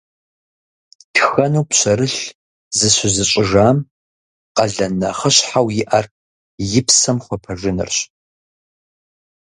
[1.13, 2.23] Тхэну пщэрылъ
[2.77, 3.77] зыщызыщӀыжам
[4.55, 6.05] къалэн нэхъыщхьэу иӀэр
[6.79, 7.97] и псэм хуэпэжынырщ.